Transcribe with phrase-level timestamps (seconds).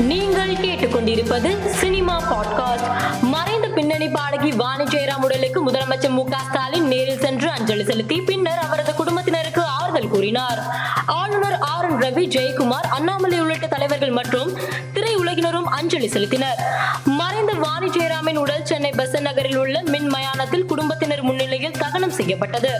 [0.00, 3.22] நீங்கள் கேட்டுக்கொண்டிருப்பது cinema podcast.
[3.22, 8.94] மறைந்த பின்னணி பாடகி வாணி ஜெயராம் உடலுக்கு முதலமைச்சர் மு ஸ்டாலின் நேரில் சென்று அஞ்சலி செலுத்தி பின்னர் அவரது
[8.94, 10.62] குடும்பத்தினருக்கு ஆறுதல் கூறினார்.
[11.06, 14.58] ஆளுநர் ஆர் என் ரவி ஜெயக்குமார் அண்ணாமலை உள்ளிட்ட தலைவர்கள் மற்றும்
[14.94, 16.60] திரையுலகினரும் அஞ்சலி செலுத்தினர்.
[17.04, 22.70] மறைந்த வாணி ஜெயராமின் உடல் சென்னை பெசன் நகரில் உள்ள மின் மயானத்தில் குடும்பத்தினர் முன்னிலையில் தகனம் செய்யப்பட்டது.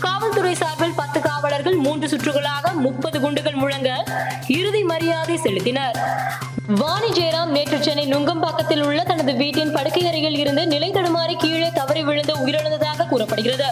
[0.00, 4.04] காவல்துறை சார்பில் பத்து காவலர்கள் மூன்று சுற்றுகளாக முப்பது குண்டுகள் முழங்க
[4.46, 5.96] இறுதி மரியாதை செலுத்தினர்.
[6.68, 12.02] வாணி ஜெயராம் நேற்று சென்னை நுங்கம்பாக்கத்தில் உள்ள தனது வீட்டின் படுக்கை அறையில் இருந்து நிலை தடுமாறி கீழே தவறி
[12.02, 13.68] விழுந்து உயிரிழந்ததாக கூறப்படுகிறது.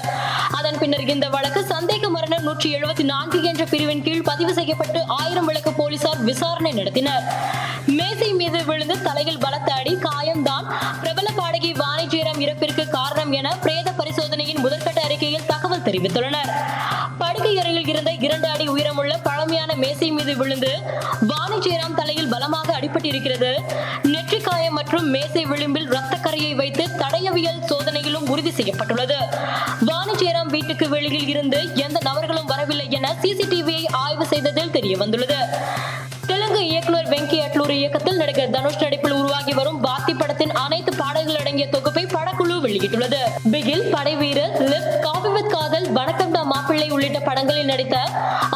[0.58, 5.44] அதன் பின்னர் இந்த வழக்கு சந்தேக மரணம் நூற்றி எழுபத்தி நான்கு என்ற பிரிவின் கீழ் பதிவு செய்யப்பட்டு ஆயிரம்
[5.44, 7.24] விளக்கு போலீசார் விசாரணை நடத்தினர்.
[7.98, 10.68] மேசை மீது விழுந்து தலையில் பலத்த அடி காயம்தான்
[11.02, 16.52] பிரபல பாடகி வாணி ஜெயராம் இறப்பிற்கு காரணம் என பிரேத பரிசோதனையின் முதற்கட்ட அறிக்கையில் தகவல் தெரிவித்துள்ளனர்.
[17.18, 20.70] படுக்கை அறையில் இருந்த இரண்டு அடி உயரமுள்ள பழமையான மேசை மீது விழுந்து
[21.30, 23.50] வாணி ஜெயராம் தலையில் பலமாக அடிபட்டிருக்கிறது.
[24.12, 29.18] நெற்றி காயம் மற்றும் மேசை விளிம்பில் ரத்த கரையை வைத்து தடயவியல் சோதனையிலும் உறுதி செய்யப்பட்டுள்ளது.
[29.88, 35.40] வாணி ஜெயராம் வீட்டுக்கு வெளியில் இருந்து எந்த நபர்களும் வரவில்லை என சிசிடிவியை ஆய்வு செய்ததில் தெரிய வந்துள்ளது
[36.28, 41.66] தெலுங்கு இயக்குனர் வெங்கி அட்லூர் இயக்கத்தில் நடிகர் தனுஷ் நடிப்பில் உருவாகி வரும் பாத்தி படத்தின் அனைத்து பாடல்கள் அடங்கிய
[41.74, 43.20] தொகுப்பை படக்குழு வெளியிட்டுள்ளது.
[43.52, 46.73] Bigil Padaiveeran lift coffee with Kadhal Vanakkam Mappillai
[47.24, 47.96] படங்களில் நடித்த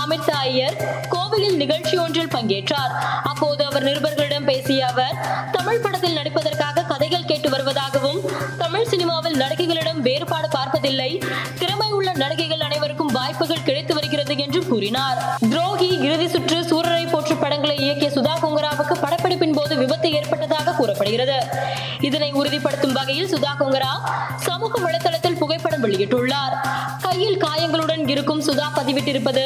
[0.02, 0.76] அமித் ஐயர்
[1.14, 2.92] கோவையில் நிகழ்ச்சி ஒன்றில் பங்கேற்றார்.
[3.22, 5.16] அப்போது அவர் நிருபர்களிடம் பேசிய அவர்
[5.52, 8.20] தமிழ் படத்தில் நடிப்பதற்காக கதைகள் கேட்டு வருவதாகவும்
[8.58, 11.10] தமிழ் சினிமாவில் நடிகைகளிடம் வேறுபாடு பார்ப்பதில்லை.
[11.58, 15.18] திறமை உள்ள நடிகைகள் அனைவருக்கும் வாய்ப்புகள் கிடைத்து வருகிறது என்று கூறினார்.
[15.50, 21.38] துரோகி இறுதி சுற்று சூரரை போற்று படங்களை இயக்கிய சுதா கொங்கராவுக்கு படப்பிடிப்பின் போது விபத்து ஏற்பட்டதாக கூறப்படுகிறது.
[22.00, 23.92] இதனை உறுதிப்படுத்தும் வகையில் சுதா கொங்கரா
[24.36, 25.07] சமூக வலைதளத்தில்
[25.88, 26.68] வெளியிட்டுள்ளார்.
[27.02, 29.42] கையில் காயங்களுடன் இருக்கும் சுதா பதிவிட்டிருப்பது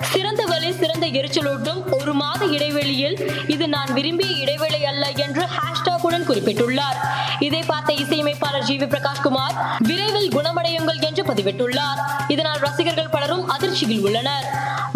[0.00, 6.96] சிறந்த வலி சிறந்த எரிச்சலூட்டும் ஒரு மாத இடைவெளியில் இது நான் விரும்பிய இடைவேளை அல்ல என்று ஹேஷ்டாகுடன் குறிப்பிட்டுள்ளார்.
[7.38, 8.76] இதை பார்த்த இசையமைப்பாளர் ஜி.
[8.76, 8.86] வி.
[8.86, 12.00] பிரகாஷ்குமார் விரைவில் குணமடையுங்கள் என்று பதிவிட்டுள்ளார்.
[12.28, 14.44] இதனால் ரசிகர்கள் பலரும் அதிர்ச்சியில் உள்ளனர்.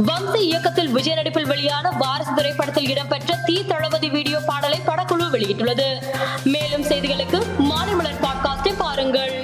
[0.07, 6.05] வம்சி இயக்கத்தில் விஜய் நடிப்பில் வெளியான வாரிசு திரைப்படத்தில் இடம்பெற்ற தீ தளபதி வீடியோ பாடலை படக்குழு வெளியிட்டுள்ளது.
[6.45, 9.40] மேலும் செய்திகளுக்கு மாநில பாட்காஸ்டை பாருங்கள்.